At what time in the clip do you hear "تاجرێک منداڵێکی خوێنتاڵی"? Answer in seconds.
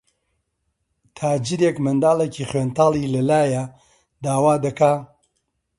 1.17-3.11